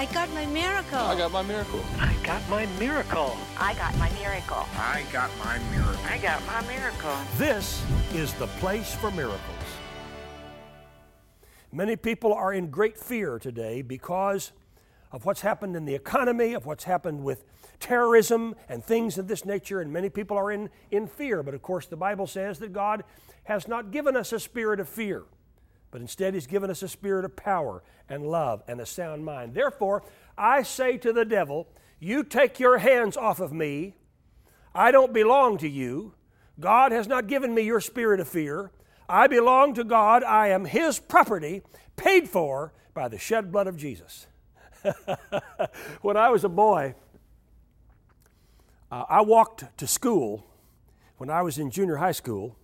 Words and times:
I 0.00 0.06
got 0.06 0.32
my 0.32 0.46
miracle. 0.46 0.98
I 0.98 1.14
got 1.14 1.30
my 1.30 1.42
miracle. 1.42 1.84
I 1.98 2.16
got 2.24 2.48
my 2.48 2.64
miracle. 2.78 3.36
I 3.58 3.74
got 3.74 3.94
my 3.98 4.08
miracle. 4.18 4.66
I 4.74 5.04
got 5.12 5.30
my 5.44 5.58
miracle. 5.70 6.06
I 6.06 6.16
got 6.16 6.46
my 6.46 6.66
miracle. 6.66 7.14
This 7.36 7.84
is 8.14 8.32
the 8.32 8.46
place 8.46 8.94
for 8.94 9.10
miracles. 9.10 9.38
Many 11.70 11.96
people 11.96 12.32
are 12.32 12.54
in 12.54 12.70
great 12.70 12.96
fear 12.96 13.38
today 13.38 13.82
because 13.82 14.52
of 15.12 15.26
what's 15.26 15.42
happened 15.42 15.76
in 15.76 15.84
the 15.84 15.96
economy, 15.96 16.54
of 16.54 16.64
what's 16.64 16.84
happened 16.84 17.22
with 17.22 17.44
terrorism 17.78 18.54
and 18.70 18.82
things 18.82 19.18
of 19.18 19.28
this 19.28 19.44
nature, 19.44 19.82
and 19.82 19.92
many 19.92 20.08
people 20.08 20.38
are 20.38 20.50
in, 20.50 20.70
in 20.90 21.08
fear. 21.08 21.42
But 21.42 21.52
of 21.52 21.60
course, 21.60 21.84
the 21.84 21.96
Bible 21.98 22.26
says 22.26 22.58
that 22.60 22.72
God 22.72 23.04
has 23.44 23.68
not 23.68 23.90
given 23.90 24.16
us 24.16 24.32
a 24.32 24.40
spirit 24.40 24.80
of 24.80 24.88
fear, 24.88 25.24
but 25.90 26.00
instead 26.00 26.34
He's 26.34 26.46
given 26.46 26.70
us 26.70 26.82
a 26.82 26.88
spirit 26.88 27.24
of 27.24 27.36
power 27.36 27.82
and 28.08 28.26
love 28.26 28.62
and 28.68 28.80
a 28.80 28.86
sound 28.86 29.24
mind. 29.24 29.54
Therefore, 29.54 30.02
I 30.36 30.62
say 30.62 30.96
to 30.98 31.12
the 31.12 31.24
devil, 31.24 31.68
You 31.98 32.24
take 32.24 32.60
your 32.60 32.78
hands 32.78 33.16
off 33.16 33.40
of 33.40 33.52
me. 33.52 33.96
I 34.74 34.90
don't 34.90 35.12
belong 35.12 35.58
to 35.58 35.68
you. 35.68 36.14
God 36.58 36.92
has 36.92 37.06
not 37.06 37.26
given 37.26 37.54
me 37.54 37.62
your 37.62 37.80
spirit 37.80 38.20
of 38.20 38.28
fear. 38.28 38.70
I 39.08 39.26
belong 39.26 39.74
to 39.74 39.84
God. 39.84 40.22
I 40.22 40.48
am 40.48 40.64
His 40.64 40.98
property, 40.98 41.62
paid 41.96 42.28
for 42.28 42.72
by 42.94 43.08
the 43.08 43.18
shed 43.18 43.50
blood 43.50 43.66
of 43.66 43.76
Jesus. 43.76 44.26
when 46.02 46.16
I 46.16 46.30
was 46.30 46.44
a 46.44 46.48
boy, 46.48 46.94
uh, 48.90 49.04
I 49.08 49.20
walked 49.22 49.76
to 49.78 49.86
school 49.86 50.46
when 51.18 51.30
I 51.30 51.42
was 51.42 51.58
in 51.58 51.70
junior 51.70 51.96
high 51.96 52.12
school, 52.12 52.56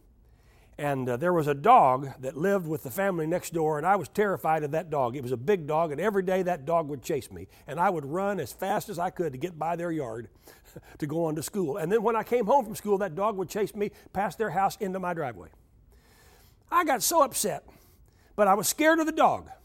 and 0.79 1.09
uh, 1.09 1.17
there 1.17 1.33
was 1.33 1.47
a 1.47 1.55
dog 1.55 2.11
that 2.21 2.37
lived 2.37 2.67
with 2.67 2.83
the 2.83 2.91
family 2.91 3.27
next 3.27 3.55
door, 3.55 3.79
and 3.79 3.87
I 3.87 3.97
was 3.97 4.09
terrified 4.09 4.63
of 4.63 4.73
that 4.73 4.91
dog. 4.91 5.17
It 5.17 5.23
was 5.23 5.33
a 5.33 5.37
big 5.37 5.67
dog, 5.67 5.91
and 5.91 6.01
every 6.01 6.23
day 6.23 6.43
that 6.43 6.67
dog 6.67 6.89
would 6.89 7.03
chase 7.03 7.31
me, 7.31 7.49
and 7.67 7.81
I 7.81 7.89
would 7.89 8.05
run 8.05 8.39
as 8.39 8.53
fast 8.53 8.91
as 8.91 8.99
I 8.99 9.09
could 9.09 9.33
to 9.33 9.39
get 9.39 9.59
by 9.59 9.77
their 9.77 9.91
yard 9.91 10.29
to 10.99 11.07
go 11.07 11.25
on 11.25 11.35
to 11.37 11.43
school. 11.43 11.79
And 11.79 11.91
then 11.91 12.03
when 12.03 12.15
I 12.15 12.23
came 12.23 12.45
home 12.45 12.65
from 12.65 12.75
school, 12.75 12.99
that 12.99 13.15
dog 13.15 13.37
would 13.39 13.49
chase 13.49 13.75
me 13.75 13.91
past 14.13 14.37
their 14.37 14.51
house 14.51 14.77
into 14.77 14.99
my 14.99 15.15
driveway. 15.15 15.49
I 16.71 16.85
got 16.85 17.03
so 17.03 17.23
upset, 17.23 17.65
but 18.35 18.47
I 18.47 18.55
was 18.55 18.69
scared 18.69 18.99
of 18.99 19.07
the 19.07 19.13
dog. 19.13 19.51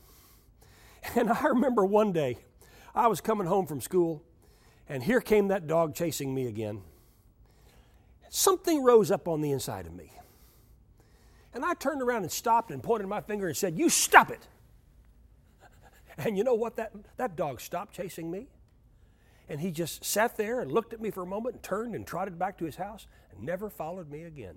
And 1.16 1.32
I 1.32 1.46
remember 1.46 1.84
one 1.84 2.12
day 2.12 2.38
I 2.94 3.08
was 3.08 3.22
coming 3.22 3.48
home 3.48 3.66
from 3.66 3.82
school, 3.82 4.24
and 4.88 5.02
here 5.02 5.20
came 5.20 5.48
that 5.48 5.66
dog 5.66 5.96
chasing 5.96 6.36
me 6.36 6.46
again. 6.46 6.84
Something 8.30 8.84
rose 8.84 9.10
up 9.10 9.28
on 9.28 9.42
the 9.42 9.52
inside 9.52 9.88
of 9.88 9.94
me. 9.96 10.12
And 11.54 11.66
I 11.66 11.74
turned 11.74 12.02
around 12.02 12.24
and 12.24 12.32
stopped 12.32 12.72
and 12.72 12.82
pointed 12.82 13.08
my 13.08 13.22
finger 13.22 13.48
and 13.48 13.56
said, 13.56 13.78
You 13.78 13.90
stop 13.90 14.32
it. 14.32 14.48
And 16.18 16.38
you 16.38 16.44
know 16.44 16.54
what? 16.54 16.76
That, 16.76 16.92
that 17.18 17.36
dog 17.36 17.62
stopped 17.62 17.96
chasing 17.96 18.30
me. 18.30 18.48
And 19.50 19.60
he 19.60 19.72
just 19.72 20.06
sat 20.06 20.38
there 20.38 20.62
and 20.62 20.72
looked 20.72 20.94
at 20.94 21.02
me 21.02 21.10
for 21.12 21.24
a 21.24 21.26
moment 21.26 21.56
and 21.56 21.64
turned 21.64 21.96
and 21.96 22.06
trotted 22.06 22.38
back 22.40 22.58
to 22.60 22.66
his 22.66 22.76
house 22.76 23.08
and 23.32 23.44
never 23.44 23.70
followed 23.70 24.10
me 24.10 24.24
again. 24.24 24.56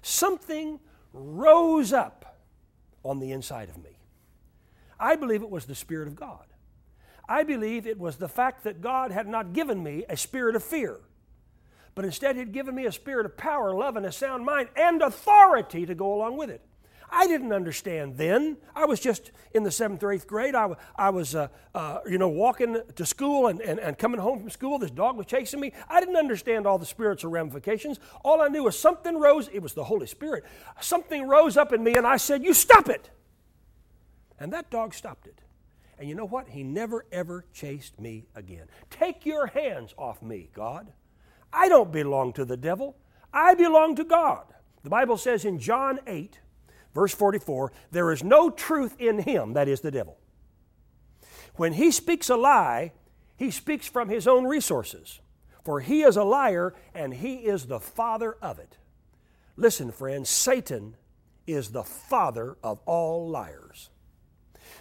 Something 0.00 0.80
rose 1.12 1.92
up 1.92 2.38
on 3.02 3.20
the 3.20 3.32
inside 3.32 3.68
of 3.68 3.82
me. 3.82 3.98
I 4.98 5.16
believe 5.16 5.42
it 5.42 5.50
was 5.50 5.66
the 5.66 5.74
Spirit 5.74 6.08
of 6.08 6.14
God. 6.14 6.46
I 7.28 7.42
believe 7.42 7.86
it 7.86 7.98
was 7.98 8.16
the 8.16 8.28
fact 8.28 8.64
that 8.64 8.80
God 8.80 9.10
had 9.10 9.26
not 9.26 9.52
given 9.52 9.82
me 9.82 10.04
a 10.08 10.16
spirit 10.16 10.56
of 10.56 10.62
fear, 10.62 11.00
but 11.94 12.04
instead 12.04 12.36
He 12.36 12.40
had 12.40 12.52
given 12.52 12.74
me 12.74 12.86
a 12.86 12.92
spirit 12.92 13.26
of 13.26 13.36
power, 13.36 13.74
love, 13.74 13.96
and 13.96 14.06
a 14.06 14.12
sound 14.12 14.44
mind, 14.44 14.68
and 14.76 15.02
authority 15.02 15.86
to 15.86 15.94
go 15.94 16.14
along 16.14 16.36
with 16.36 16.50
it. 16.50 16.60
I 17.14 17.26
didn't 17.28 17.52
understand 17.52 18.16
then. 18.16 18.56
I 18.74 18.86
was 18.86 18.98
just 18.98 19.30
in 19.52 19.62
the 19.62 19.70
seventh 19.70 20.02
or 20.02 20.12
eighth 20.12 20.26
grade. 20.26 20.54
I, 20.54 20.74
I 20.96 21.10
was, 21.10 21.34
uh, 21.34 21.48
uh, 21.74 22.00
you 22.06 22.18
know, 22.18 22.28
walking 22.28 22.80
to 22.96 23.06
school 23.06 23.46
and, 23.46 23.60
and, 23.60 23.78
and 23.78 23.96
coming 23.96 24.20
home 24.20 24.40
from 24.40 24.50
school. 24.50 24.78
This 24.78 24.90
dog 24.90 25.16
was 25.16 25.26
chasing 25.26 25.60
me. 25.60 25.72
I 25.88 26.00
didn't 26.00 26.16
understand 26.16 26.66
all 26.66 26.78
the 26.78 26.86
spiritual 26.86 27.30
ramifications. 27.30 28.00
All 28.24 28.42
I 28.42 28.48
knew 28.48 28.64
was 28.64 28.78
something 28.78 29.18
rose. 29.18 29.48
It 29.52 29.60
was 29.60 29.74
the 29.74 29.84
Holy 29.84 30.08
Spirit. 30.08 30.44
Something 30.80 31.28
rose 31.28 31.56
up 31.56 31.72
in 31.72 31.84
me, 31.84 31.94
and 31.94 32.06
I 32.06 32.16
said, 32.16 32.42
You 32.42 32.52
stop 32.52 32.88
it. 32.88 33.10
And 34.40 34.52
that 34.52 34.70
dog 34.70 34.92
stopped 34.92 35.28
it. 35.28 35.40
And 35.98 36.08
you 36.08 36.16
know 36.16 36.26
what? 36.26 36.48
He 36.48 36.64
never, 36.64 37.06
ever 37.12 37.44
chased 37.52 38.00
me 38.00 38.26
again. 38.34 38.66
Take 38.90 39.24
your 39.24 39.46
hands 39.46 39.94
off 39.96 40.20
me, 40.20 40.48
God. 40.52 40.92
I 41.54 41.68
don't 41.68 41.92
belong 41.92 42.32
to 42.34 42.44
the 42.44 42.56
devil, 42.56 42.96
I 43.32 43.54
belong 43.54 43.96
to 43.96 44.04
God. 44.04 44.44
The 44.82 44.90
Bible 44.90 45.16
says 45.16 45.44
in 45.44 45.58
John 45.58 46.00
8, 46.06 46.40
Verse 46.94 47.14
44 47.14 47.72
There 47.90 48.12
is 48.12 48.22
no 48.22 48.50
truth 48.50 48.94
in 48.98 49.20
him, 49.20 49.52
that 49.54 49.68
is 49.68 49.80
the 49.80 49.90
devil. 49.90 50.16
When 51.56 51.74
he 51.74 51.90
speaks 51.90 52.30
a 52.30 52.36
lie, 52.36 52.92
he 53.36 53.50
speaks 53.50 53.86
from 53.86 54.08
his 54.08 54.26
own 54.26 54.44
resources, 54.44 55.20
for 55.64 55.80
he 55.80 56.02
is 56.02 56.16
a 56.16 56.24
liar 56.24 56.74
and 56.94 57.14
he 57.14 57.36
is 57.36 57.66
the 57.66 57.80
father 57.80 58.36
of 58.40 58.58
it. 58.58 58.78
Listen, 59.56 59.90
friends, 59.90 60.28
Satan 60.28 60.96
is 61.46 61.70
the 61.70 61.84
father 61.84 62.56
of 62.62 62.80
all 62.86 63.28
liars. 63.28 63.90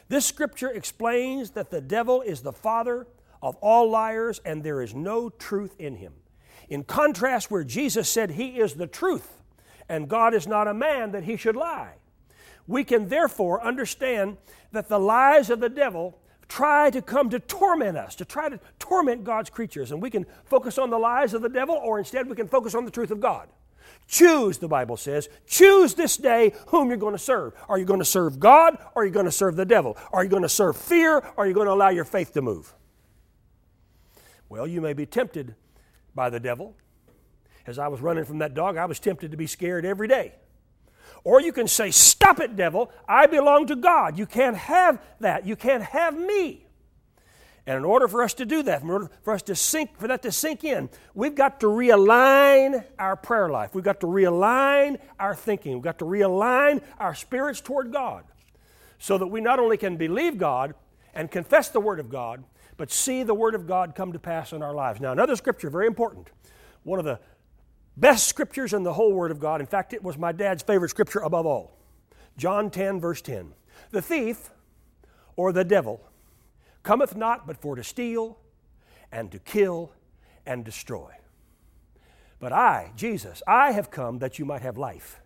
This 0.08 0.26
scripture 0.26 0.70
explains 0.70 1.52
that 1.52 1.72
the 1.72 1.82
devil 1.82 2.22
is 2.22 2.42
the 2.42 2.54
father 2.54 3.08
of 3.42 3.56
all 3.58 3.90
liars 3.90 4.40
and 4.46 4.64
there 4.64 4.82
is 4.82 4.94
no 4.94 5.30
truth 5.30 5.76
in 5.80 5.96
him. 5.96 6.14
In 6.70 6.84
contrast, 6.84 7.52
where 7.52 7.64
Jesus 7.64 8.10
said 8.10 8.32
he 8.32 8.60
is 8.60 8.76
the 8.76 8.88
truth 8.88 9.42
and 9.90 10.08
God 10.08 10.34
is 10.34 10.48
not 10.48 10.68
a 10.68 10.74
man 10.74 11.12
that 11.12 11.24
he 11.24 11.38
should 11.38 11.56
lie. 11.56 11.94
We 12.68 12.84
can 12.84 13.10
therefore 13.10 13.62
understand 13.62 14.38
that 14.72 14.88
the 14.88 15.00
lies 15.00 15.50
of 15.50 15.60
the 15.60 15.70
devil 15.70 16.18
try 16.48 16.90
to 16.90 17.02
come 17.02 17.30
to 17.30 17.40
torment 17.40 17.98
us, 17.98 18.16
to 18.16 18.26
try 18.26 18.50
to 18.50 18.60
torment 18.80 19.24
God's 19.24 19.50
creatures. 19.50 19.92
And 19.92 20.02
we 20.02 20.10
can 20.10 20.26
focus 20.46 20.78
on 20.78 20.90
the 20.90 21.00
lies 21.00 21.34
of 21.34 21.42
the 21.42 21.50
devil, 21.50 21.76
or 21.76 22.00
instead 22.00 22.30
we 22.30 22.36
can 22.36 22.48
focus 22.48 22.76
on 22.76 22.86
the 22.86 22.92
truth 22.92 23.12
of 23.12 23.20
God. 23.20 23.50
Choose, 24.08 24.58
the 24.58 24.68
Bible 24.68 24.98
says, 24.98 25.30
choose 25.48 25.94
this 25.94 26.18
day 26.18 26.54
whom 26.68 26.90
you're 26.90 26.98
going 26.98 27.16
to 27.16 27.20
serve. 27.20 27.54
Are 27.68 27.78
you 27.78 27.86
going 27.86 28.00
to 28.00 28.06
serve 28.06 28.40
God, 28.40 28.78
or 28.96 29.04
are 29.04 29.06
you 29.06 29.12
going 29.12 29.26
to 29.26 29.32
serve 29.32 29.56
the 29.56 29.66
devil? 29.66 29.98
Are 30.12 30.24
you 30.24 30.30
going 30.30 30.44
to 30.44 30.50
serve 30.50 30.78
fear, 30.78 31.18
or 31.18 31.34
are 31.38 31.48
you 31.48 31.54
going 31.54 31.68
to 31.68 31.74
allow 31.74 31.90
your 31.90 32.06
faith 32.06 32.34
to 32.34 32.42
move? 32.42 32.74
Well, 34.50 34.68
you 34.68 34.82
may 34.82 34.94
be 34.94 35.06
tempted 35.06 35.56
by 36.16 36.30
the 36.30 36.40
devil. 36.40 36.76
As 37.66 37.80
I 37.80 37.88
was 37.88 38.02
running 38.02 38.26
from 38.26 38.40
that 38.40 38.54
dog, 38.54 38.78
I 38.78 38.86
was 38.86 39.00
tempted 39.00 39.32
to 39.32 39.38
be 39.38 39.48
scared 39.48 39.86
every 39.86 40.08
day. 40.08 40.34
Or 41.24 41.40
you 41.40 41.54
can 41.54 41.68
say, 41.68 41.92
Stop 41.92 42.40
it, 42.40 42.56
devil. 42.56 42.92
I 43.08 43.28
belong 43.28 43.68
to 43.68 43.76
God. 43.76 44.18
You 44.18 44.26
can't 44.26 44.58
have 44.58 45.02
that. 45.20 45.46
You 45.46 45.56
can't 45.56 45.84
have 45.84 46.18
me. 46.18 46.66
And 47.66 47.78
in 47.78 47.86
order 47.86 48.10
for 48.10 48.22
us 48.22 48.34
to 48.36 48.46
do 48.46 48.62
that, 48.64 48.82
in 48.82 48.90
order 48.90 49.10
for 49.22 49.34
us 49.34 49.42
to 49.44 49.56
sink, 49.56 49.98
for 49.98 50.08
that 50.10 50.22
to 50.24 50.34
sink 50.34 50.66
in, 50.66 50.90
we've 51.14 51.36
got 51.36 51.62
to 51.62 51.68
realign 51.68 52.84
our 53.00 53.16
prayer 53.16 53.50
life. 53.50 53.74
We've 53.74 53.86
got 53.86 54.02
to 54.02 54.08
realign 54.08 55.00
our 55.18 55.34
thinking. 55.34 55.74
We've 55.74 55.82
got 55.82 56.00
to 56.00 56.06
realign 56.06 56.82
our 57.00 57.16
spirits 57.16 57.62
toward 57.62 57.94
God 57.94 58.26
so 59.00 59.18
that 59.18 59.28
we 59.28 59.40
not 59.40 59.60
only 59.60 59.78
can 59.78 59.96
believe 59.96 60.38
God 60.38 60.76
and 61.14 61.32
confess 61.32 61.70
the 61.70 61.80
Word 61.80 62.02
of 62.02 62.10
God, 62.10 62.44
but 62.78 62.92
see 62.92 63.24
the 63.24 63.34
Word 63.34 63.56
of 63.56 63.68
God 63.68 63.96
come 63.96 64.14
to 64.14 64.20
pass 64.20 64.54
in 64.54 64.62
our 64.62 64.74
lives. 64.74 65.00
Now, 65.00 65.12
another 65.12 65.36
scripture, 65.36 65.70
very 65.70 65.88
important. 65.88 66.30
One 66.84 67.00
of 67.00 67.06
the 67.06 67.20
Best 67.96 68.28
scriptures 68.28 68.74
in 68.74 68.84
the 68.84 68.94
whole 68.94 69.14
Word 69.14 69.32
of 69.32 69.40
God. 69.40 69.62
In 69.62 69.68
fact, 69.68 69.94
it 69.94 70.04
was 70.04 70.18
my 70.18 70.32
dad's 70.32 70.64
favorite 70.64 70.90
scripture 70.90 71.20
above 71.20 71.46
all. 71.46 71.78
John 72.38 72.72
10, 72.72 73.00
verse 73.00 73.22
10. 73.22 73.54
The 73.92 74.02
thief, 74.02 74.50
or 75.36 75.52
the 75.52 75.64
devil, 75.64 76.02
cometh 76.82 77.16
not 77.16 77.46
but 77.46 77.62
for 77.62 77.76
to 77.76 77.84
steal, 77.84 78.40
and 79.12 79.32
to 79.32 79.38
kill, 79.38 79.92
and 80.46 80.66
destroy. 80.66 81.12
But 82.40 82.52
I, 82.52 82.92
Jesus, 82.96 83.44
I 83.48 83.72
have 83.72 83.92
come 83.92 84.20
that 84.20 84.40
you 84.40 84.46
might 84.46 84.64
have 84.64 84.78
life, 84.78 85.22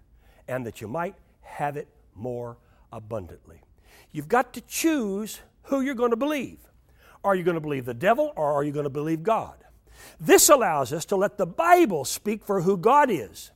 and 0.47 0.66
that 0.66 0.81
you 0.81 0.88
might 0.90 1.16
have 1.41 1.78
it 1.78 1.88
more 2.14 2.58
abundantly. 2.91 3.62
You've 4.12 4.28
got 4.28 4.53
to 4.56 4.62
choose 4.62 5.40
who 5.64 5.79
you're 5.81 5.96
going 5.96 6.12
to 6.12 6.18
believe. 6.18 6.59
Are 7.27 7.35
you 7.35 7.43
going 7.43 7.55
to 7.55 7.61
believe 7.61 7.84
the 7.84 7.93
devil, 7.93 8.31
or 8.37 8.53
are 8.53 8.63
you 8.63 8.72
going 8.72 8.85
to 8.85 8.90
believe 8.90 9.22
God? 9.22 9.66
This 10.17 10.47
allows 10.47 10.93
us 10.93 11.03
to 11.07 11.17
let 11.17 11.37
the 11.37 11.46
Bible 11.46 12.05
speak 12.05 12.46
for 12.46 12.61
who 12.61 12.78
God 12.78 13.11
is 13.11 13.52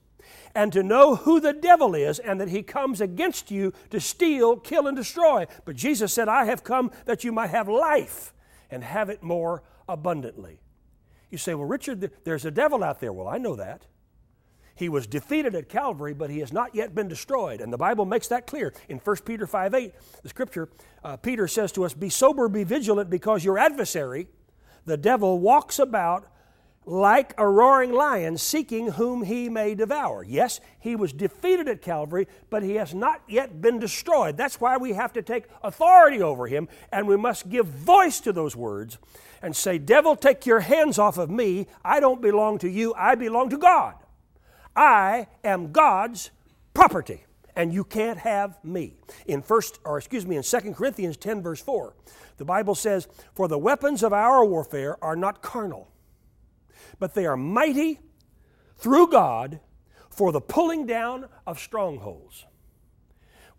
and 0.53 0.73
to 0.73 0.83
know 0.83 1.15
who 1.15 1.39
the 1.39 1.53
devil 1.53 1.95
is 1.95 2.19
and 2.19 2.41
that 2.41 2.49
he 2.49 2.63
comes 2.63 2.99
against 2.99 3.49
you 3.49 3.71
to 3.89 4.01
steal, 4.01 4.57
kill, 4.57 4.87
and 4.87 4.97
destroy. 4.97 5.47
But 5.63 5.77
Jesus 5.77 6.11
said, 6.11 6.27
I 6.27 6.43
have 6.43 6.65
come 6.65 6.91
that 7.05 7.23
you 7.23 7.31
might 7.31 7.51
have 7.51 7.69
life 7.69 8.33
and 8.69 8.83
have 8.83 9.09
it 9.09 9.23
more 9.23 9.63
abundantly. 9.87 10.59
You 11.29 11.37
say, 11.37 11.53
Well, 11.53 11.63
Richard, 11.63 12.11
there's 12.25 12.43
a 12.43 12.51
devil 12.51 12.83
out 12.83 12.99
there. 12.99 13.13
Well, 13.13 13.29
I 13.29 13.37
know 13.37 13.55
that. 13.55 13.85
He 14.75 14.89
was 14.89 15.07
defeated 15.07 15.55
at 15.55 15.69
Calvary, 15.69 16.13
but 16.13 16.29
he 16.29 16.39
has 16.39 16.51
not 16.51 16.73
yet 16.73 16.95
been 16.95 17.07
destroyed. 17.07 17.61
And 17.61 17.71
the 17.71 17.77
Bible 17.77 18.05
makes 18.05 18.27
that 18.29 18.47
clear. 18.47 18.73
In 18.89 18.97
1 18.97 19.17
Peter 19.25 19.45
5 19.45 19.73
8, 19.73 19.93
the 20.23 20.29
scripture, 20.29 20.69
uh, 21.03 21.17
Peter 21.17 21.47
says 21.47 21.71
to 21.73 21.83
us, 21.83 21.93
Be 21.93 22.09
sober, 22.09 22.47
be 22.47 22.63
vigilant, 22.63 23.09
because 23.09 23.43
your 23.43 23.57
adversary, 23.57 24.27
the 24.85 24.97
devil 24.97 25.39
walks 25.39 25.79
about 25.79 26.27
like 26.85 27.33
a 27.37 27.47
roaring 27.47 27.91
lion 27.91 28.37
seeking 28.37 28.93
whom 28.93 29.23
he 29.23 29.49
may 29.49 29.75
devour. 29.75 30.23
Yes, 30.23 30.59
he 30.79 30.95
was 30.95 31.13
defeated 31.13 31.67
at 31.67 31.81
Calvary, 31.81 32.27
but 32.49 32.63
he 32.63 32.75
has 32.75 32.93
not 32.93 33.21
yet 33.27 33.61
been 33.61 33.77
destroyed. 33.77 34.35
That's 34.35 34.59
why 34.59 34.77
we 34.77 34.93
have 34.93 35.13
to 35.13 35.21
take 35.21 35.45
authority 35.63 36.21
over 36.21 36.47
him, 36.47 36.67
and 36.91 37.07
we 37.07 37.17
must 37.17 37.49
give 37.49 37.67
voice 37.67 38.19
to 38.21 38.33
those 38.33 38.55
words 38.55 38.97
and 39.43 39.55
say, 39.55 39.77
Devil, 39.77 40.15
take 40.15 40.45
your 40.45 40.61
hands 40.61 40.97
off 40.97 41.17
of 41.17 41.29
me. 41.29 41.67
I 41.83 41.99
don't 41.99 42.21
belong 42.21 42.57
to 42.59 42.69
you, 42.69 42.93
I 42.95 43.15
belong 43.15 43.49
to 43.51 43.57
God. 43.57 43.95
I 44.75 45.27
am 45.43 45.71
God's 45.71 46.31
property, 46.73 47.25
and 47.55 47.73
you 47.73 47.83
can't 47.83 48.19
have 48.19 48.63
me. 48.63 48.93
In 49.25 49.41
first, 49.41 49.79
or 49.83 49.97
excuse 49.97 50.25
me, 50.25 50.37
in 50.37 50.43
2 50.43 50.73
Corinthians 50.73 51.17
10, 51.17 51.41
verse 51.41 51.61
4, 51.61 51.93
the 52.37 52.45
Bible 52.45 52.75
says, 52.75 53.07
For 53.33 53.47
the 53.47 53.57
weapons 53.57 54.03
of 54.03 54.13
our 54.13 54.45
warfare 54.45 55.03
are 55.03 55.15
not 55.15 55.41
carnal 55.41 55.91
but 57.01 57.15
they 57.15 57.25
are 57.25 57.35
mighty 57.35 57.99
through 58.77 59.07
God 59.07 59.59
for 60.09 60.31
the 60.31 60.39
pulling 60.39 60.85
down 60.85 61.27
of 61.47 61.59
strongholds. 61.59 62.45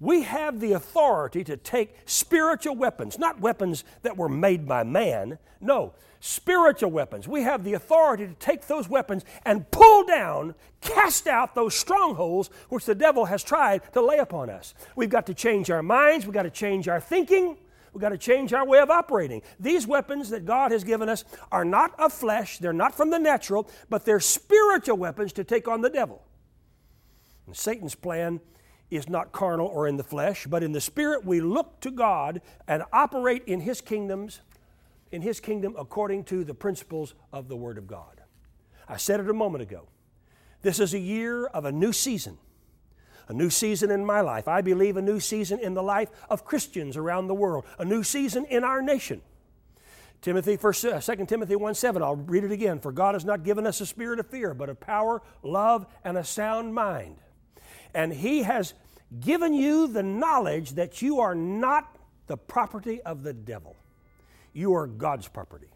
We 0.03 0.23
have 0.23 0.59
the 0.59 0.73
authority 0.73 1.45
to 1.45 1.57
take 1.57 1.95
spiritual 2.07 2.75
weapons, 2.75 3.21
not 3.21 3.41
weapons 3.41 3.85
that 4.03 4.17
were 4.17 4.29
made 4.29 4.67
by 4.67 4.83
man, 4.83 5.39
no, 5.61 5.95
spiritual 6.19 6.91
weapons. 6.91 7.29
We 7.29 7.43
have 7.43 7.63
the 7.63 7.75
authority 7.75 8.27
to 8.27 8.35
take 8.35 8.67
those 8.67 8.89
weapons 8.89 9.25
and 9.45 9.71
pull 9.71 10.05
down, 10.05 10.57
cast 10.81 11.29
out 11.29 11.55
those 11.55 11.77
strongholds 11.77 12.51
which 12.69 12.85
the 12.85 12.97
devil 12.97 13.27
has 13.27 13.45
tried 13.45 13.93
to 13.93 14.01
lay 14.01 14.19
upon 14.19 14.51
us. 14.51 14.75
We've 14.97 15.09
got 15.09 15.27
to 15.27 15.35
change 15.35 15.71
our 15.71 15.85
minds, 15.85 16.27
we've 16.27 16.35
got 16.35 16.43
to 16.43 16.51
change 16.51 16.89
our 16.89 17.01
thinking, 17.01 17.57
We've 17.93 18.01
got 18.01 18.09
to 18.09 18.19
change 18.19 18.55
our 18.55 18.67
way 18.67 18.79
of 18.79 18.89
operating. 18.89 19.43
These 19.61 19.87
weapons 19.87 20.31
that 20.31 20.47
God 20.47 20.73
has 20.73 20.83
given 20.83 21.11
us 21.11 21.25
are 21.53 21.65
not 21.65 21.93
of 22.01 22.11
flesh, 22.11 22.59
they're 22.59 22.73
not 22.73 22.95
from 22.95 23.11
the 23.11 23.19
natural, 23.19 23.69
but 23.91 24.07
they're 24.07 24.19
spiritual 24.19 24.97
weapons 24.97 25.31
to 25.35 25.45
take 25.45 25.69
on 25.69 25.83
the 25.83 25.91
devil. 25.91 26.23
And 27.47 27.55
Satan's 27.55 27.95
plan 27.95 28.41
is 28.97 29.09
not 29.09 29.33
carnal 29.33 29.67
or 29.67 29.89
in 29.89 29.97
the 29.97 30.05
flesh, 30.05 30.47
but 30.47 30.63
in 30.63 30.73
the 30.73 30.81
spirit 30.81 31.25
we 31.25 31.41
look 31.41 31.81
to 31.81 31.91
God 31.91 32.41
and 32.69 32.83
operate 32.93 33.43
in 33.47 33.61
his 33.61 33.81
kingdoms, 33.81 34.41
in 35.11 35.23
his 35.23 35.41
kingdom 35.41 35.75
according 35.79 36.25
to 36.25 36.45
the 36.45 36.55
principles 36.55 37.15
of 37.33 37.49
the 37.49 37.57
word 37.57 37.79
of 37.79 37.87
God. 37.87 38.21
I 38.89 38.97
said 38.97 39.21
it 39.21 39.29
a 39.29 39.35
moment 39.35 39.63
ago. 39.63 39.89
This 40.63 40.79
is 40.79 40.95
a 40.95 40.99
year 40.99 41.47
of 41.47 41.65
a 41.65 41.73
new 41.73 41.93
season 41.93 42.39
a 43.29 43.33
new 43.33 43.51
season 43.51 43.91
in 43.91 44.05
my 44.05 44.21
life. 44.21 44.49
I 44.49 44.61
believe 44.61 44.97
a 44.97 45.03
new 45.03 45.21
season 45.21 45.59
in 45.61 45.75
the 45.75 45.83
life 45.83 46.11
of 46.29 46.45
Christians 46.45 46.97
around 46.97 47.29
the 47.29 47.35
world, 47.35 47.65
a 47.79 47.85
new 47.85 48.03
season 48.03 48.45
in 48.47 48.65
our 48.65 48.83
nation. 48.83 49.23
Timothy, 50.21 50.57
first, 50.57 50.85
uh, 50.85 51.01
2 51.01 51.27
Timothy 51.27 51.57
1 51.57 51.75
7, 51.75 52.03
I'll 52.03 52.17
read 52.17 52.45
it 52.45 52.53
again. 52.53 52.79
For 52.79 52.93
God 52.93 53.15
has 53.15 53.25
not 53.25 53.43
given 53.43 53.67
us 53.67 53.81
a 53.81 53.87
spirit 53.87 54.21
of 54.21 54.29
fear, 54.29 54.55
but 54.55 54.69
of 54.69 54.79
power, 54.81 55.23
love, 55.43 55.87
and 56.05 56.17
a 56.17 56.25
sound 56.25 56.75
mind. 56.75 57.17
And 57.95 58.13
He 58.13 58.43
has 58.43 58.75
given 59.21 59.55
you 59.55 59.87
the 59.87 60.03
knowledge 60.03 60.73
that 60.73 61.03
you 61.03 61.21
are 61.21 61.35
not 61.35 61.97
the 62.27 62.37
property 62.37 63.01
of 63.03 63.23
the 63.23 63.33
devil. 63.33 63.77
You 64.53 64.75
are 64.75 64.87
God's 64.87 65.29
property. 65.29 65.69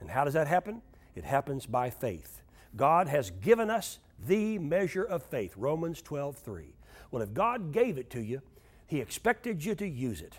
And 0.00 0.10
how 0.10 0.24
does 0.24 0.34
that 0.34 0.46
happen? 0.46 0.82
It 1.14 1.24
happens 1.24 1.66
by 1.66 1.90
faith. 1.90 2.42
God 2.76 3.08
has 3.08 3.30
given 3.30 3.70
us 3.70 3.98
the 4.26 4.58
measure 4.58 5.04
of 5.04 5.22
faith, 5.22 5.54
Romans 5.56 6.02
12, 6.02 6.36
3. 6.36 6.74
Well, 7.10 7.22
if 7.22 7.32
God 7.32 7.72
gave 7.72 7.98
it 7.98 8.10
to 8.10 8.20
you, 8.20 8.42
He 8.86 9.00
expected 9.00 9.64
you 9.64 9.74
to 9.76 9.88
use 9.88 10.20
it. 10.20 10.34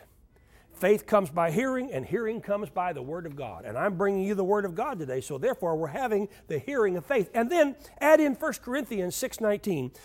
Faith 0.75 1.06
comes 1.06 1.30
by 1.30 1.51
hearing, 1.51 1.92
and 1.92 2.06
hearing 2.06 2.42
comes 2.42 2.69
by 2.69 2.94
the 2.94 3.01
Word 3.01 3.25
of 3.25 3.36
God. 3.36 3.66
And 3.66 3.77
I'm 3.77 3.95
bringing 3.95 4.24
you 4.24 4.36
the 4.36 4.44
Word 4.44 4.66
of 4.66 4.75
God 4.75 5.00
today, 5.00 5.22
so 5.22 5.38
therefore 5.38 5.75
we're 5.75 5.88
having 5.88 6.27
the 6.48 6.60
hearing 6.60 6.98
of 6.98 7.06
faith. 7.06 7.30
And 7.33 7.50
then 7.50 7.75
add 8.00 8.19
in 8.19 8.33
1 8.33 8.54
Corinthians 8.62 9.16
6.19. 9.16 9.95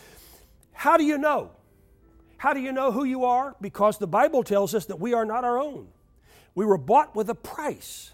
How 0.72 0.96
do 0.96 1.04
you 1.04 1.18
know? 1.18 1.50
How 2.36 2.54
do 2.54 2.60
you 2.60 2.72
know 2.72 2.92
who 2.92 3.04
you 3.04 3.24
are? 3.24 3.56
Because 3.60 3.98
the 3.98 4.06
Bible 4.06 4.42
tells 4.44 4.74
us 4.74 4.86
that 4.86 5.00
we 5.00 5.12
are 5.12 5.24
not 5.24 5.44
our 5.44 5.58
own. 5.58 5.88
We 6.54 6.64
were 6.64 6.78
bought 6.78 7.14
with 7.14 7.28
a 7.28 7.34
price. 7.34 8.12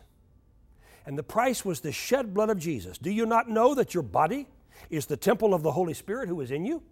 And 1.05 1.17
the 1.17 1.23
price 1.23 1.65
was 1.65 1.81
the 1.81 1.93
shed 1.93 2.35
blood 2.35 2.51
of 2.51 2.59
Jesus. 2.59 2.99
Do 2.99 3.11
you 3.11 3.27
not 3.27 3.49
know 3.49 3.75
that 3.75 3.95
your 3.95 4.03
body 4.03 4.49
is 4.91 5.07
the 5.07 5.17
temple 5.17 5.55
of 5.55 5.63
the 5.63 5.73
Holy 5.73 5.95
Spirit 5.95 6.29
who 6.29 6.41
is 6.41 6.51
in 6.51 6.65
you, 6.65 6.83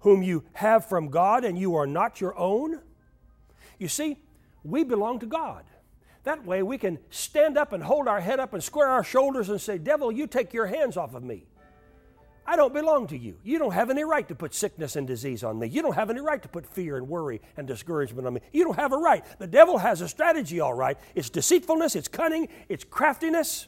whom 0.00 0.22
you 0.22 0.44
have 0.54 0.86
from 0.86 1.08
God, 1.08 1.44
and 1.44 1.58
you 1.58 1.74
are 1.74 1.86
not 1.86 2.20
your 2.20 2.36
own. 2.38 2.80
You 3.78 3.88
see, 3.88 4.18
we 4.66 4.84
belong 4.84 5.20
to 5.20 5.26
God. 5.26 5.64
That 6.24 6.44
way 6.44 6.62
we 6.62 6.76
can 6.76 6.98
stand 7.10 7.56
up 7.56 7.72
and 7.72 7.82
hold 7.82 8.08
our 8.08 8.20
head 8.20 8.40
up 8.40 8.52
and 8.52 8.62
square 8.62 8.88
our 8.88 9.04
shoulders 9.04 9.48
and 9.48 9.60
say, 9.60 9.78
Devil, 9.78 10.10
you 10.10 10.26
take 10.26 10.52
your 10.52 10.66
hands 10.66 10.96
off 10.96 11.14
of 11.14 11.22
me. 11.22 11.46
I 12.48 12.56
don't 12.56 12.72
belong 12.72 13.08
to 13.08 13.18
you. 13.18 13.36
You 13.42 13.58
don't 13.58 13.72
have 13.72 13.90
any 13.90 14.04
right 14.04 14.26
to 14.28 14.34
put 14.34 14.54
sickness 14.54 14.94
and 14.94 15.06
disease 15.06 15.42
on 15.42 15.58
me. 15.58 15.66
You 15.66 15.82
don't 15.82 15.94
have 15.94 16.10
any 16.10 16.20
right 16.20 16.40
to 16.42 16.48
put 16.48 16.64
fear 16.66 16.96
and 16.96 17.08
worry 17.08 17.40
and 17.56 17.66
discouragement 17.66 18.26
on 18.26 18.34
me. 18.34 18.40
You 18.52 18.64
don't 18.64 18.76
have 18.76 18.92
a 18.92 18.96
right. 18.96 19.24
The 19.38 19.48
devil 19.48 19.78
has 19.78 20.00
a 20.00 20.08
strategy, 20.08 20.60
all 20.60 20.74
right. 20.74 20.96
It's 21.14 21.28
deceitfulness, 21.28 21.96
it's 21.96 22.08
cunning, 22.08 22.48
it's 22.68 22.84
craftiness. 22.84 23.66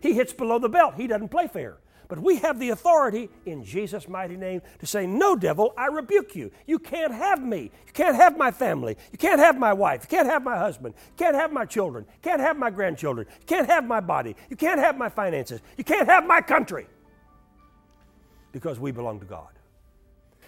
He 0.00 0.14
hits 0.14 0.32
below 0.32 0.58
the 0.58 0.68
belt. 0.68 0.94
He 0.96 1.06
doesn't 1.06 1.28
play 1.28 1.48
fair. 1.48 1.78
But 2.08 2.20
we 2.20 2.36
have 2.38 2.58
the 2.58 2.70
authority 2.70 3.28
in 3.44 3.64
Jesus' 3.64 4.08
mighty 4.08 4.36
name 4.36 4.62
to 4.78 4.86
say, 4.86 5.06
No, 5.06 5.36
devil, 5.36 5.74
I 5.76 5.86
rebuke 5.86 6.36
you. 6.36 6.50
You 6.66 6.78
can't 6.78 7.12
have 7.12 7.42
me. 7.42 7.70
You 7.86 7.92
can't 7.92 8.16
have 8.16 8.36
my 8.36 8.50
family. 8.50 8.96
You 9.12 9.18
can't 9.18 9.40
have 9.40 9.58
my 9.58 9.72
wife. 9.72 10.02
You 10.04 10.08
can't 10.08 10.28
have 10.28 10.42
my 10.42 10.56
husband. 10.56 10.94
You 10.96 11.16
can't 11.16 11.34
have 11.34 11.52
my 11.52 11.64
children. 11.64 12.04
You 12.08 12.20
can't 12.22 12.40
have 12.40 12.56
my 12.56 12.70
grandchildren. 12.70 13.26
You 13.40 13.46
can't 13.46 13.66
have 13.68 13.86
my 13.86 14.00
body. 14.00 14.36
You 14.50 14.56
can't 14.56 14.80
have 14.80 14.96
my 14.96 15.08
finances. 15.08 15.60
You 15.76 15.84
can't 15.84 16.08
have 16.08 16.26
my 16.26 16.40
country. 16.40 16.86
Because 18.52 18.78
we 18.78 18.92
belong 18.92 19.20
to 19.20 19.26
God. 19.26 19.48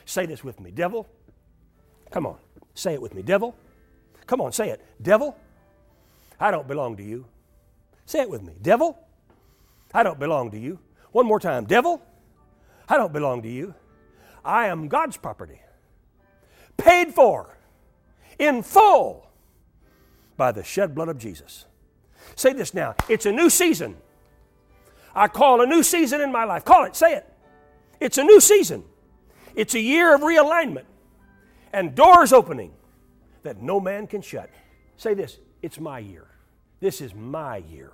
Say 0.05 0.25
this 0.25 0.43
with 0.43 0.61
me. 0.61 0.71
Devil, 0.71 1.07
come 2.11 2.25
on. 2.25 2.39
Say 2.75 2.95
it 2.95 3.03
with 3.03 3.13
me. 3.13 3.23
Devil, 3.23 3.57
come 4.27 4.41
on, 4.41 4.53
say 4.53 4.71
it. 4.71 4.81
Devil, 5.03 5.37
I 6.39 6.53
don't 6.53 6.69
belong 6.69 6.97
to 6.97 7.03
you. 7.03 7.27
Say 8.07 8.21
it 8.21 8.31
with 8.31 8.43
me. 8.43 8.55
Devil, 8.63 8.97
I 9.93 10.05
don't 10.05 10.19
belong 10.19 10.53
to 10.53 10.59
you. 10.59 10.79
One 11.13 11.27
more 11.27 11.41
time. 11.41 11.65
Devil, 11.65 12.03
I 12.89 12.97
don't 12.97 13.13
belong 13.13 13.43
to 13.43 13.49
you. 13.49 13.75
I 14.45 14.67
am 14.69 14.89
God's 14.89 15.17
property. 15.17 15.61
Paid 16.77 17.15
for 17.15 17.59
in 18.39 18.63
full 18.63 19.29
by 20.37 20.53
the 20.53 20.63
shed 20.63 20.95
blood 20.95 21.09
of 21.09 21.19
Jesus. 21.19 21.67
Say 22.37 22.53
this 22.53 22.73
now. 22.73 22.95
It's 23.09 23.27
a 23.27 23.33
new 23.33 23.51
season. 23.51 23.97
I 25.15 25.29
call 25.29 25.61
a 25.61 25.67
new 25.67 25.83
season 25.83 26.21
in 26.21 26.31
my 26.31 26.45
life. 26.45 26.65
Call 26.65 26.85
it. 26.85 26.95
Say 26.95 27.15
it. 27.15 27.27
It's 28.01 28.19
a 28.19 28.23
new 28.23 28.41
season. 28.41 28.85
It's 29.55 29.75
a 29.75 29.81
year 29.81 30.15
of 30.15 30.21
realignment 30.21 30.85
and 31.73 31.95
doors 31.95 32.33
opening 32.33 32.73
that 33.43 33.61
no 33.61 33.81
man 33.81 34.07
can 34.07 34.23
shut. 34.23 34.51
Say 34.97 35.15
this. 35.15 35.39
It's 35.63 35.81
my 35.81 35.99
year. 35.99 36.29
This 36.81 37.01
is 37.01 37.15
my 37.15 37.57
year. 37.57 37.93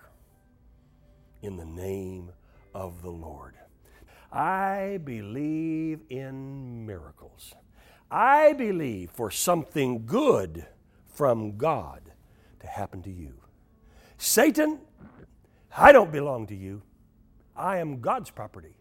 In 1.43 1.57
the 1.57 1.65
name 1.65 2.31
of 2.75 3.03
the 3.03 3.11
Lord. 3.11 3.55
I 4.33 4.99
believe 5.05 6.01
in 6.11 6.85
miracles. 6.85 7.55
I 8.11 8.53
believe 8.53 9.11
for 9.11 9.31
something 9.31 10.07
good 10.07 10.67
from 11.07 11.57
God 11.57 12.13
to 12.61 12.67
happen 12.67 13.03
to 13.03 13.11
you. 13.11 13.35
Satan, 14.19 14.81
I 15.77 15.93
don't 15.93 16.13
belong 16.13 16.47
to 16.49 16.55
you. 16.55 16.83
I 17.57 17.79
am 17.79 18.01
God's 18.01 18.31
property, 18.31 18.77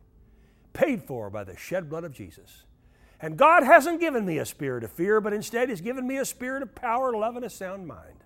paid 0.74 1.04
for 1.04 1.30
by 1.30 1.44
the 1.44 1.56
shed 1.56 1.90
blood 1.90 2.04
of 2.04 2.14
Jesus. 2.14 2.64
And 3.20 3.38
God 3.38 3.64
hasn't 3.64 4.02
given 4.02 4.26
me 4.26 4.40
a 4.40 4.46
spirit 4.46 4.84
of 4.84 4.92
fear, 4.92 5.22
but 5.22 5.34
instead 5.34 5.70
He's 5.70 5.82
given 5.82 6.08
me 6.08 6.18
a 6.18 6.26
spirit 6.26 6.62
of 6.62 6.76
power, 6.76 7.14
love, 7.14 7.36
and 7.36 7.46
a 7.46 7.50
sound 7.50 7.88
mind. 7.88 8.24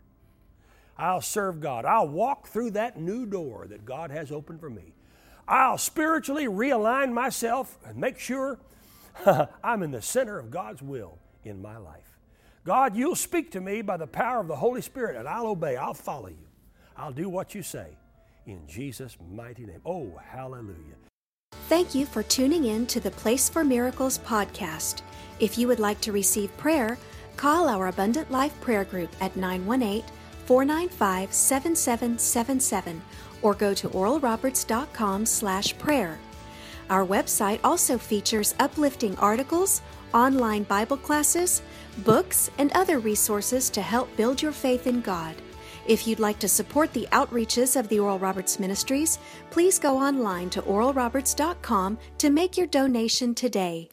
I'll 0.98 1.22
serve 1.22 1.60
God. 1.60 1.86
I'll 1.86 2.08
walk 2.08 2.48
through 2.48 2.72
that 2.72 3.00
new 3.00 3.26
door 3.26 3.68
that 3.70 3.86
God 3.86 4.10
has 4.10 4.32
opened 4.32 4.60
for 4.60 4.70
me. 4.70 4.96
I'll 5.48 5.78
spiritually 5.78 6.46
realign 6.46 7.14
myself 7.14 7.78
and 7.86 7.98
make 7.98 8.20
sure 8.20 8.60
I'm 9.64 9.84
in 9.84 9.92
the 9.92 10.02
center 10.02 10.38
of 10.38 10.52
God's 10.52 10.82
will 10.82 11.18
in 11.44 11.62
my 11.62 11.78
life. 11.78 12.18
God, 12.66 12.98
you'll 12.98 13.16
speak 13.16 13.52
to 13.52 13.62
me 13.62 13.82
by 13.82 13.96
the 13.96 14.08
power 14.08 14.42
of 14.42 14.48
the 14.48 14.56
Holy 14.58 14.82
Spirit, 14.82 15.16
and 15.16 15.28
I'll 15.28 15.48
obey. 15.48 15.78
I'll 15.78 15.94
follow 15.94 16.28
you. 16.28 16.48
I'll 16.98 17.14
do 17.14 17.30
what 17.30 17.56
you 17.56 17.64
say 17.64 17.98
in 18.46 18.68
Jesus' 18.68 19.18
mighty 19.32 19.66
name. 19.66 19.82
Oh, 19.86 20.12
hallelujah. 20.26 20.96
Thank 21.70 21.96
you 21.96 22.06
for 22.06 22.24
tuning 22.24 22.66
in 22.66 22.86
to 22.88 23.00
the 23.00 23.12
Place 23.12 23.48
for 23.50 23.64
Miracles 23.64 24.18
podcast. 24.20 25.02
If 25.40 25.58
you 25.58 25.68
would 25.68 25.80
like 25.80 26.02
to 26.02 26.12
receive 26.12 26.56
prayer, 26.58 26.98
call 27.38 27.70
our 27.70 27.88
Abundant 27.88 28.32
Life 28.32 28.60
Prayer 28.62 28.84
Group 28.84 29.14
at 29.22 29.36
918 29.36 30.04
495 30.46 31.34
7777 31.34 33.02
or 33.42 33.54
go 33.54 33.74
to 33.74 33.90
oralroberts.com 33.90 35.26
slash 35.26 35.78
prayer. 35.78 36.18
Our 36.90 37.06
website 37.06 37.60
also 37.64 37.98
features 37.98 38.56
uplifting 38.60 39.18
articles, 39.18 39.82
online 40.14 40.64
Bible 40.64 40.98
classes, 40.98 41.62
books, 42.00 42.50
and 42.58 42.72
other 42.74 43.00
resources 43.00 43.70
to 43.72 43.82
help 43.82 44.16
build 44.16 44.42
your 44.42 44.54
faith 44.54 44.88
in 44.88 45.02
God. 45.02 45.36
If 45.86 46.06
you'd 46.06 46.20
like 46.20 46.40
to 46.40 46.50
support 46.50 46.92
the 46.94 47.08
outreaches 47.12 47.80
of 47.80 47.88
the 47.88 48.00
Oral 48.00 48.20
Roberts 48.20 48.60
Ministries, 48.60 49.20
please 49.50 49.80
go 49.80 49.98
online 49.98 50.50
to 50.52 50.62
oralroberts.com 50.62 51.98
to 52.18 52.30
make 52.30 52.58
your 52.58 52.68
donation 52.68 53.34
today. 53.34 53.90